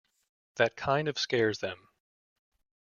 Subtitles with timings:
[0.55, 1.87] That kind scares them.